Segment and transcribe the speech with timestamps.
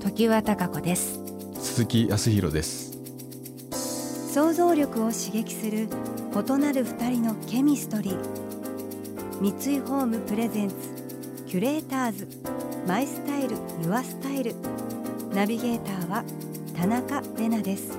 [0.00, 1.20] 時和貴子です。
[1.60, 2.98] 鈴木康弘です。
[4.32, 5.88] 想像力を刺激する
[6.32, 8.16] 異なる二人のケミストリー。
[9.40, 10.74] 三井ホームプレゼンツ
[11.46, 12.28] キュレーターズ。
[12.86, 14.54] マイスタイルユアスタイル。
[15.34, 16.24] ナビゲーターは
[16.74, 17.98] 田中れなです。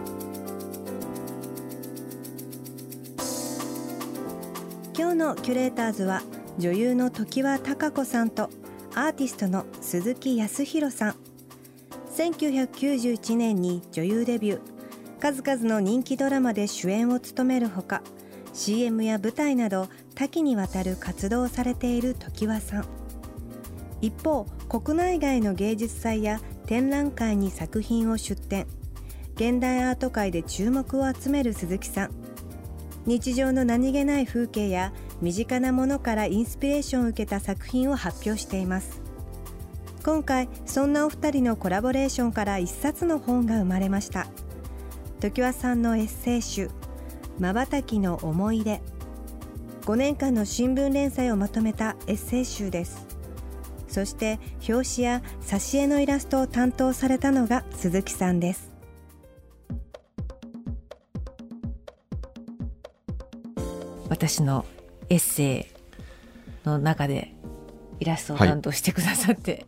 [4.97, 6.23] 今日のキュレーターズは
[6.57, 8.49] 女優の常盤貴子さんと
[8.95, 11.30] アーティストの鈴木康弘さん
[12.21, 14.61] 1991年に女優デビュー。
[15.19, 18.03] 数々の人気ドラマで主演を務めるほか
[18.53, 22.85] CM や舞台など多岐にわたる活動をされている常盤さん。
[24.01, 28.67] 一方国内外の芸術祭や展覧会に作品を出展。
[29.35, 32.11] 現代アート界で注目を集める鈴木さん。
[33.07, 39.00] 日常の何気ない風景や身近なものからインスピレーションを受けた作品を発表しています。
[40.03, 44.27] 今回そんなお二人のコラボレーションから一冊の本が生まれました。
[45.19, 46.71] 常盤さんのエッセイ集
[47.37, 48.81] 「まばたきの思い出」
[49.85, 53.05] 5年間の新聞連載をまとめたエッセイ集です。
[53.87, 58.71] そして表紙や挿絵のイラストを担当されたのが鈴木さんです。
[64.09, 64.65] 私の
[65.09, 65.67] エッセ
[66.65, 67.35] イの中で
[68.01, 69.65] イラストを担当してくださって、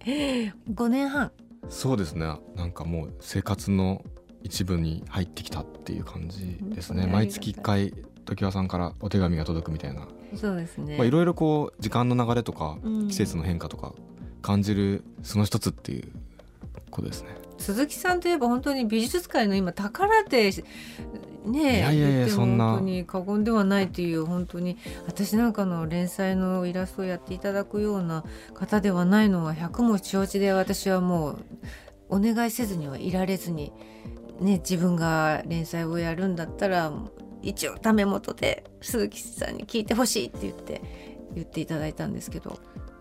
[0.74, 1.32] 5年半。
[1.70, 2.26] そうですね。
[2.56, 4.04] なんかもう生活の
[4.42, 7.04] 一部に入ってきたっていう感じですね。
[7.04, 7.12] うん。
[7.12, 7.94] 毎月1回
[8.26, 10.08] 常盤さんからお手紙が届くみたいな。
[10.36, 13.08] そうですね、まあいろいろこう時間の流れとかうん。
[13.08, 13.94] 季節の変化とか
[14.42, 16.12] 感じるその一つっていう
[16.90, 17.30] ことですね。
[17.60, 20.52] 鈴木さんといえば本当に美術界の今宝で
[21.46, 22.72] ねえいやいやいやそんな。
[22.72, 28.24] 本当に過言ではないという本当に私なんかの連載のイラストをやっていただくような
[28.54, 31.46] 方ではないのは百も承知で私はもう
[32.10, 33.74] お願いせずにはいられずに、
[34.40, 36.92] ね、自分が連載をやるんだったら
[37.42, 40.82] 一応ダメ元で鈴木さんに聞いてほしいって言って
[41.36, 42.60] 言っていただいたんですけど。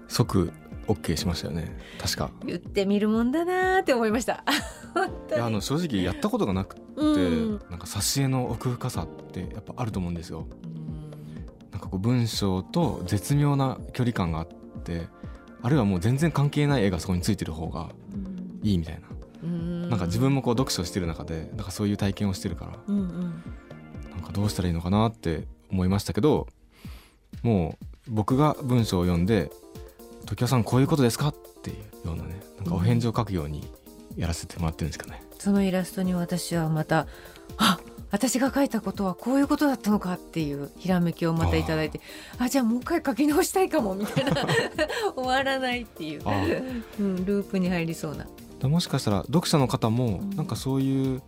[0.08, 0.52] 即
[0.88, 1.78] OK しましたよね。
[2.00, 2.30] 確か。
[2.44, 4.44] 言ってみるもんだなーって思いました。
[4.94, 10.46] 本いやあの正直やったことがなくなんか挿絵の奥深さってやっぱあると思うんですよ。
[11.70, 14.48] なんかこう文章と絶妙な距離感があっ
[14.84, 15.08] て
[15.62, 17.90] あるいはもう全然関係ない絵がそこについてる方が
[18.62, 19.08] いいみたいな、
[19.42, 19.88] うん。
[19.88, 23.42] なんか自分もこう読書してる中でなんかそういう体験をしてるからうんうん。
[24.10, 26.46] なんかどうしたらいいのかなって思いましたけど
[27.42, 29.50] もう僕が文章を読んで
[30.26, 31.74] 「時代さんこういうことですか?」ってい
[32.04, 33.64] うようなねなんかお返事を書くように
[34.16, 35.22] やらせてもらってるんですかね。
[35.38, 37.06] そのイラストに私はまた
[37.56, 37.78] あ
[38.10, 42.00] 私が書いたことはこういうことだったのかっていうひらめきをまたいただいて
[42.38, 44.32] あじゃあもう一回書き直したいかもみたいな
[45.16, 46.30] 終わらないっていう、あ
[47.00, 48.26] うん、ループに入りそうな。
[48.60, 50.36] だもしかしたら読者の方もうん。
[50.36, 51.22] なんかそういう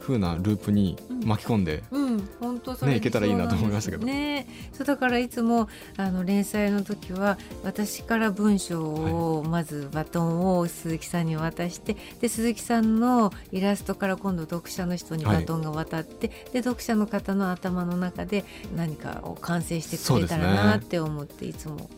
[0.00, 2.05] 風なループに巻き込んで、うん
[2.40, 4.06] 本当それねいけたらいいなと思いましたけど。
[4.06, 4.46] ね。
[4.72, 18.44] そうだからいつもあの連載の時は私から文章をまずバトンを鈴木さんに渡してで鈴木さんのイラストから今度読者の人にバトンが渡って、で読者の方の頭の中で
[18.74, 21.88] 何かを完成してくれたらなって思っていつも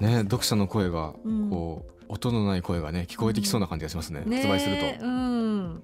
[0.00, 1.50] ね読者の声がうん。
[1.50, 5.04] こう、音のない声がね聞こえてきそうな感じがしますね、ね発売すると。
[5.04, 5.82] うん、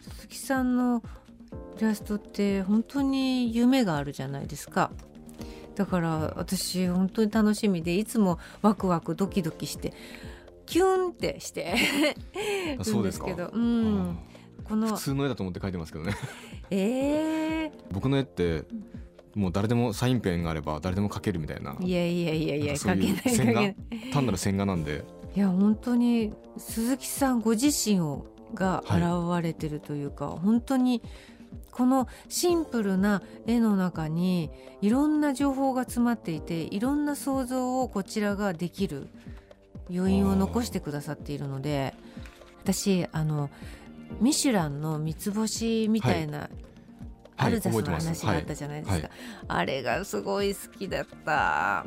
[0.00, 1.02] 鈴木さんの
[1.78, 4.90] イラストって本当に夢があるじゃないですか。
[5.74, 9.92] だから私本当に楽しみでいつもワクワクドキドキして
[10.66, 11.74] キュンってして。
[12.78, 14.18] あそうですけど、うん、
[14.62, 16.14] この普通の絵だと思って描いてますけどね。
[16.70, 18.64] え僕の絵って
[19.34, 21.72] もう誰でもサインペンがあれば誰でも描けるみたいな。
[21.72, 23.36] ー、いやいやいやいやなんかそういう書けない。
[23.36, 24.12] 線画？
[24.12, 25.04] 単なる線画なんで。
[25.34, 29.40] いや本当に鈴木さんご自身をがはい。
[29.40, 31.02] 現れてるというか、本当に
[31.70, 39.08] このシンプルな絵の中にいろんな情報が詰まっていていろんな想像をこちらができる
[39.90, 41.94] 余韻を残してくださっているので
[42.62, 43.50] 私あの
[44.20, 46.48] ミシュランの三つ星みたいな、
[47.36, 49.10] アルザスの話があったじゃないですか、はいはい。
[49.48, 51.84] あれがすごい好きだった。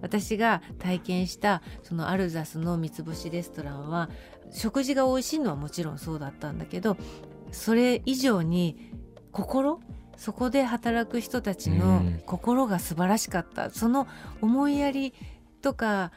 [0.00, 4.10] 私が体験したそのアルザスの三つ星レストランは
[4.52, 6.98] 食事が美味しいのはもちろんそうだったんだけど
[7.54, 8.90] それ以上に
[9.32, 9.80] 心？
[10.16, 14.06] そこで働く人たちの心が素晴らしかった、その
[14.40, 15.12] 思いやり
[15.60, 16.12] とか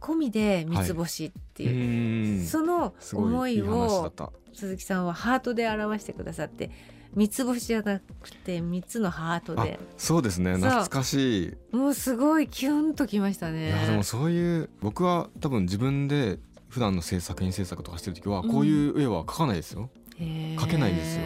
[0.00, 4.12] 込みで三つ星っていう、はい、その思いを
[4.52, 6.70] 鈴木さんはハートで表してくださって
[7.14, 9.78] 三つ星じゃなくて三つのハートで。
[9.96, 10.56] そうですね。
[10.56, 11.56] 懐かしい。
[11.74, 13.68] もうすごいキュンときましたね。
[13.68, 16.38] いやでもそういう僕は多分自分で
[16.68, 19.90] 普段の制作品制作とかしてる時はこういう絵は描かないですよ、
[20.20, 20.26] うん、
[20.56, 21.22] 描けないですよ。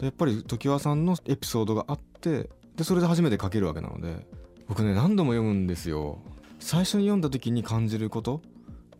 [0.00, 4.26] やっぱり常盤さんのエピソードがあってでそれで初めて描けるわけなので
[4.66, 6.18] 僕ね何度も読むんですよ。
[6.58, 8.42] 最初に読んだ時に感じること。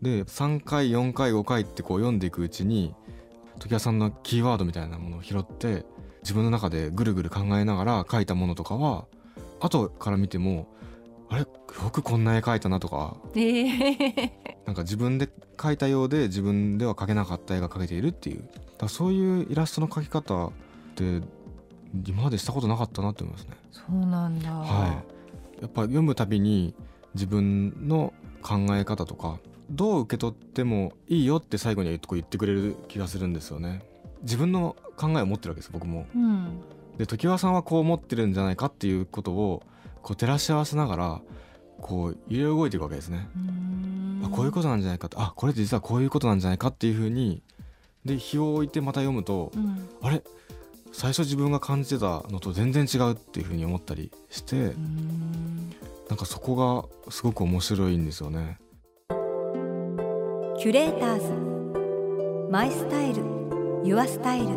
[0.01, 2.93] で3回4回5回ってこう読んでいくうちに
[3.59, 5.85] 常盤さんのキーワードみたいなものを拾って
[6.21, 9.05] 自分の中でぐるぐる考えながら書いたものとかは
[9.59, 10.67] 後から見ても
[11.29, 11.41] あれ？
[11.41, 11.47] よ
[11.89, 14.31] くこんな絵描いたなとか、えー、
[14.65, 18.47] なんか自分で描いたようで自分では描けなかった絵が描けているっていう
[18.83, 20.51] だそういうイラストの描き方っ
[20.95, 21.21] て
[22.07, 23.51] 今までしたことなかったなって思いますね。
[23.71, 25.03] そうなんだ、は
[25.59, 26.73] い、やっぱ読むたびに
[27.13, 29.39] 自分の考え方とか
[29.69, 33.83] どう受け取ってもいいよって最後に言ってくれる気がするんですよね。
[34.21, 36.05] 自分の考えを持ってるわけです僕も。
[36.15, 36.61] うん、
[36.97, 39.63] で常盤さんはこう思ってるんじゃないかっていうことを
[40.01, 41.21] こう照らし合わせながら
[41.81, 43.27] こう揺れ動いていくわけですね。
[44.23, 47.43] あこういうことなんじゃないかとあこれ実はこういうことなんじゃないかっていうふうに
[48.05, 50.23] で日を置いてまた読むと、うん、あれ？
[50.91, 54.73] 最初自分が感じてたのと全然違うっていうふうに思ったりして
[56.07, 58.59] なんかそこがすごく面白いんですよね。
[60.59, 62.49] キュレーターズ。
[62.51, 63.23] マイスタイル。
[63.83, 64.47] ユアスタイル。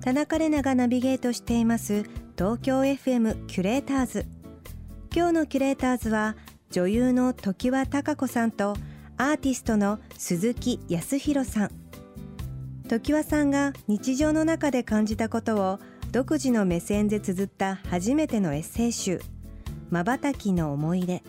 [0.00, 2.02] 田中れながナビゲートしています
[2.36, 4.26] 東京 FM キュレーターズ。
[5.14, 6.36] 今日のキュレーターズは
[6.70, 8.74] 女優の常盤貴子さんと
[9.22, 11.70] アーティストの鈴木康弘さん。
[12.88, 15.78] 常盤さんが日常の中で感じたことを
[16.10, 19.20] 独自の目線で綴った初めてのエッセイ集
[19.90, 21.22] 「まばたきの思い出」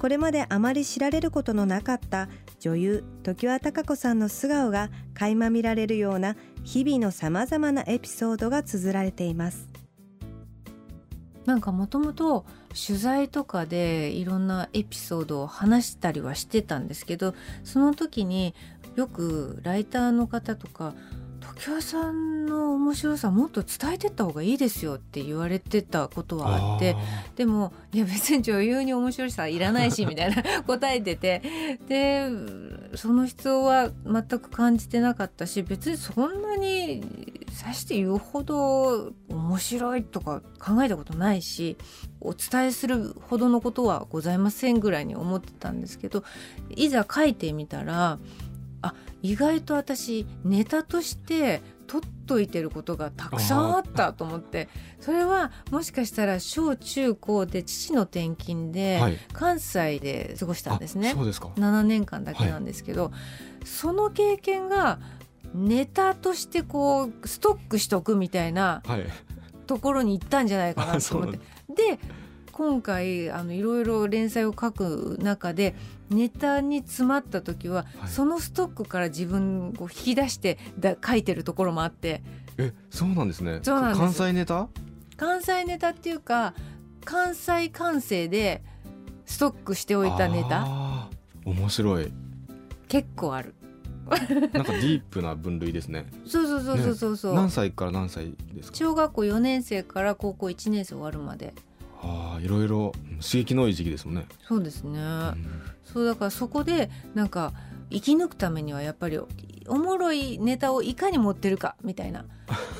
[0.00, 9.73] これまであまり知られることのなかった女優常盤貴子さんの素顔が垣間見られるような日々のさまざまなエピソードが綴られています。
[11.46, 18.54] なんかもともと取材とかでいろんなエピソードを話したりはしてたんですけどその時に
[18.96, 20.94] よくライターの方とか
[21.58, 26.96] 常盤さんの面白さもっと伝えてった方がいいですよって言われてたことはあって
[27.36, 31.42] でもいや別に女優に面白さいらないし みたいな答えてて
[31.86, 32.28] で
[32.94, 41.76] その必要は全く感じてなかったし別にそんなにさして言うほど面白いとか考えたことないし
[42.20, 46.24] お伝えするほどのことはございませんぐらいに思ってたんですけど
[46.70, 48.18] いざ書いてみたら
[48.82, 54.68] あ意外と私ネタとして取っといてることがたくさんあったと思って
[55.00, 59.00] それはもしかしたら小中高で父の転勤で
[59.32, 63.10] 関西で過ごしたんですね、はい、7年間だけなんですけど、は
[63.62, 64.98] い、その経験が
[65.54, 68.82] ネタとしてこうストックしとくみたいな
[69.66, 71.38] ところに行ったんじゃないかなと思って。
[71.74, 71.98] で
[72.50, 75.74] 今回あのいろいろ連載を書く中で
[76.10, 82.22] ネタに詰まった時は、はい、そのストックから自分を引き出してだ書いてるところもあって。
[82.58, 83.58] えそうなんですね。
[83.62, 84.00] そうなんです。
[84.00, 84.68] 関西ネタ？
[85.16, 86.54] 関西ネタっていうか
[87.04, 88.62] 関西関西で
[89.26, 91.08] ストックしておいたネタ。
[91.44, 92.12] 面白い。
[92.86, 93.54] 結構ある
[94.08, 94.18] なん
[94.64, 96.06] かディープな分類ですね。
[96.26, 98.76] そうそうそうそうそうそう、ね、何歳から何歳ですか？
[98.76, 101.54] 小学校4年生から高校1年生終わるまで。
[102.02, 102.92] ああ、いろいろ
[103.22, 104.26] 刺激のいい時期ですもんね。
[104.46, 104.98] そうですね。
[105.00, 105.36] うん、
[105.84, 107.52] そうだからそこでなんか
[107.90, 109.18] 生き抜くためにはやっぱり
[109.66, 112.26] おもろいネタをいかに持ってるかみたいなっ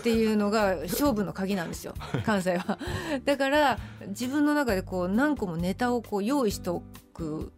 [0.03, 1.95] ていうのが勝負の鍵なんですよ
[2.27, 2.79] 関西は。
[3.25, 3.79] だから
[4.09, 6.83] 自分の中でこう何個もネタをこう用意してお
[7.15, 7.53] く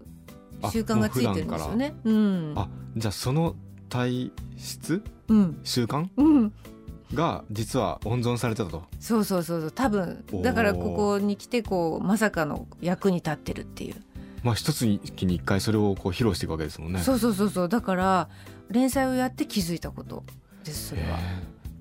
[0.70, 1.94] 習慣がついてるんですよね。
[2.04, 3.54] うん、あじゃあその
[3.88, 6.52] 体質、うん、習慣、うん、
[7.14, 8.84] が実は温存されてたと。
[9.00, 9.70] そうそうそうそう。
[9.70, 13.96] 多分だからここに来てこうまさかの役に立ってるっていう。
[14.42, 17.00] まあ一つにに一回それをこう披露していくわけですもんね。
[17.00, 17.68] そうそうそうそう。
[17.68, 18.28] だから
[18.70, 20.24] 連載をやって気づいたこと
[20.64, 21.18] ですそれは。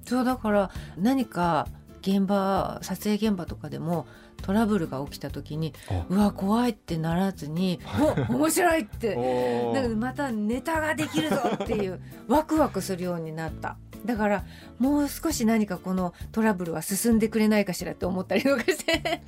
[0.05, 1.67] そうだから何か
[2.01, 4.05] 現場撮影現場とかでも
[4.46, 5.74] トラブルが起きた時に
[6.08, 7.80] うわ怖いってならずに
[8.30, 9.16] 「お面白い!」って
[9.74, 12.00] なんかまたネタができるぞっていう
[12.30, 13.78] ワクワクするようになった。
[14.06, 14.44] だから
[14.78, 19.24] もう少し何かこのトラブルは進んでくれないかしらって思ったりとかして。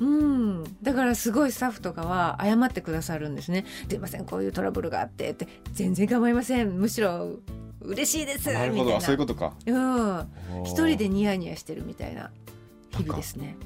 [0.00, 6.78] うん、だからすごいスタッフとかは謝ってくださるんですね「すいませんこういうトラブルがあって」って「全然構いません。
[6.78, 7.40] むしろ
[7.80, 8.60] 嬉しいです」みたいな。
[8.60, 9.52] なるほどあそういうことか。
[9.66, 10.26] うん、
[10.62, 12.30] 一人でにニヤニヤしてるみたいな
[12.90, 13.56] 日々ですね。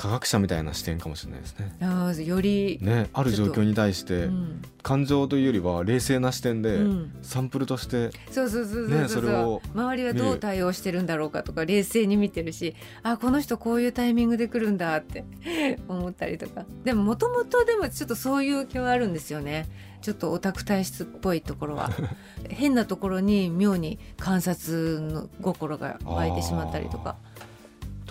[0.00, 1.76] 科学者みたいな視点かもしれないですね。
[1.82, 4.62] あーより、ねある状況に対してうん。
[4.82, 7.12] 感情というよりは冷静な視点でうん。
[7.20, 9.08] サンプルとしてそうそうそうそうねそう。
[9.08, 15.26] それを周りはどう対応してるんだろうかとか冷静に見てるしあこの人こういうタイミングで来るんだって
[15.86, 16.64] 思ったりとか。
[16.82, 19.68] でももともとでもちょっとそういう気はあるんですよね。
[20.00, 21.90] ちょっとオタク体質っぽいところは。
[22.48, 27.16] 変なところに妙に観察の心が湧いてしまったりとか。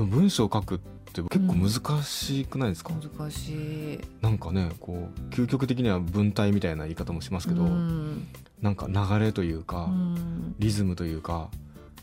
[0.05, 0.79] 文章を書く
[1.10, 4.00] って結構難しくないですか、難しい。
[4.22, 8.28] なんかねこう究極的には文体みたいな言い方もしますけど、うん。
[8.62, 10.56] なんか流れというか、うん。
[10.60, 11.50] リズムというか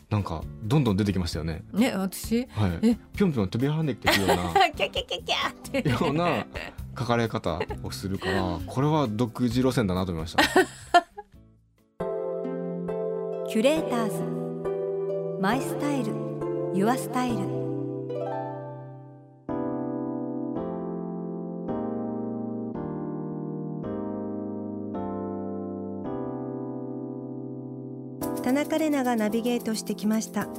[0.09, 1.63] なんかどんどん出てきましたよね。
[1.73, 2.47] ね私？
[2.51, 2.79] はい。
[2.81, 2.97] え？
[3.15, 4.35] ぴょんぴょん飛び跳ねてくるような
[4.71, 5.89] キャキャキャキャって。
[5.89, 6.45] ような
[6.97, 10.43] 書かれ方をするから これは独自路線だなと思いました。
[13.49, 15.41] キュレーターズ。
[15.41, 16.13] マイスタイル。
[16.73, 17.66] ユアスタイル
[28.67, 30.49] 田中れながナビゲートしてきました。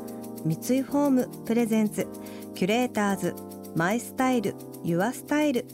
[0.43, 2.09] 三井ホームプレゼンツ
[2.55, 3.35] キュレーターズ
[3.77, 5.67] マイスタイルユアスタイル。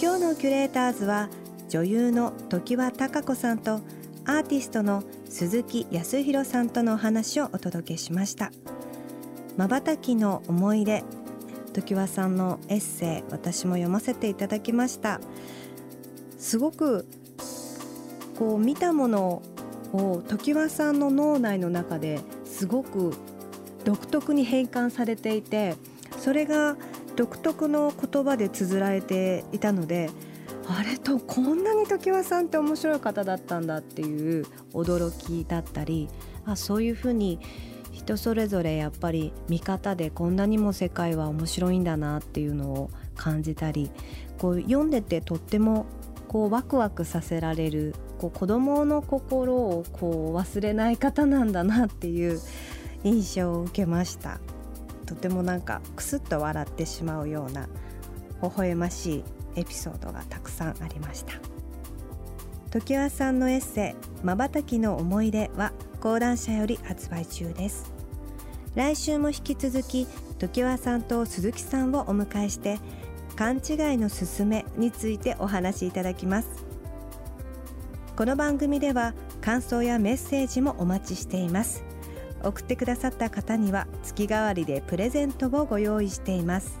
[0.00, 1.28] 今日のキュレーターズは
[1.68, 3.80] 女優の常盤貴子さんと
[4.26, 8.52] アーティストの鈴木康弘さんとのお話をお届けしました。
[9.56, 11.02] 瞬きの思い出
[11.72, 15.20] 常盤さんのエッセイ私も読ませていただきました。
[16.38, 17.08] すごく
[18.38, 19.55] こう見たものを
[19.96, 23.14] 常盤さんの脳内の中ですごく
[23.84, 25.74] 独特に変換されていて
[26.18, 26.76] それが
[27.14, 30.10] 独特の言葉で綴られていたので
[30.68, 36.08] あれとこんなに常盤さんって面白い方だったんだっていう驚きだったり
[36.44, 37.38] あそういうふうに
[37.92, 43.90] 人それぞれやっぱり見方でこんなにも世界は面白いんだなっていうのを感じたり
[44.38, 45.86] こう読んでてとっても
[46.36, 52.38] こうワクワクさせられるこう子供の心をこう忘れない方なんだなっていう
[53.04, 54.38] 印象を受けました。
[55.06, 57.68] とてもなんかクスッと笑ってしまうような
[58.42, 59.24] 微笑ましい
[59.54, 61.32] エピソードがたくさんありました。
[62.70, 67.90] 常盤さんのエッセイ「まばたきの思い出」は講談社より発売中です。
[68.74, 70.06] 来週も引き続き
[70.38, 72.78] 常盤さんと鈴木さんをお迎えして
[73.36, 76.48] 勘違いのすすめについてお話しいただきます。
[78.16, 79.12] この番組では
[79.42, 81.84] 感想やメッセージもお待ちしています。
[82.42, 86.78] 送ってくださった方には月替わりでプレゼントをご用意しています。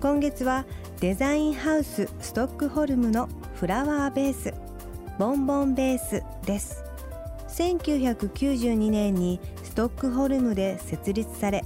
[0.00, 0.66] 今月は
[0.98, 4.52] デザインハウスストックホルムのフラワーベース
[5.20, 6.82] ボンボンベースです。
[7.48, 11.64] 1992年にストックホルムで設立され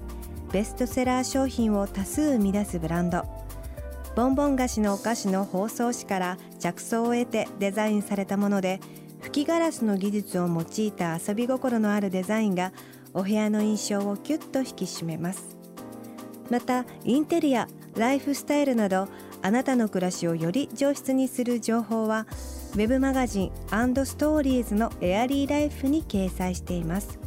[0.53, 3.36] ベストセラー商品を多数生み出すブランド。
[4.17, 8.81] ボンボン菓子のお菓子の包装紙から着想を得てデザインされたもので
[9.21, 12.73] 吹きガラスの技術を用いた遊び心のあるデザインが
[13.13, 15.59] お部屋の印象をキュッと引き締めます。
[16.49, 19.09] またインテリアライフスタイルなど
[19.43, 22.27] あなたの暮らしをより上質にする情報は
[22.73, 23.53] ウェブマガジン
[24.07, 27.19] ストーリーズのエアリーライフに掲載しています。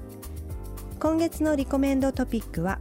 [1.00, 2.79] 今月のリコメンドトピックは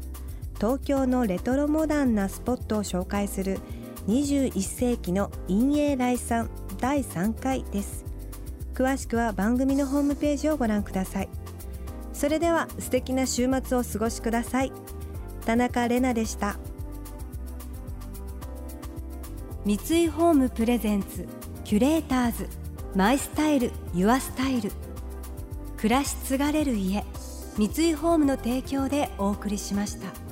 [0.55, 3.61] 東京のレトロモダンなスポットを紹介する
[4.09, 6.49] 21世紀の陰影来産
[6.81, 8.07] 第3回です。
[8.73, 11.29] 詳しくは番組のホームページをご覧ください。
[12.15, 14.73] それでは素敵な週末をお過ごしください。
[15.45, 16.57] 田中れなでした。
[19.67, 21.29] 三井ホームプレゼンツ
[21.65, 22.49] キュレーターズ
[22.95, 24.73] マイスタイルユアスタイル。
[25.77, 27.05] 暮らし継がれる家
[27.59, 30.28] 三井ホームの提供でお送りしました。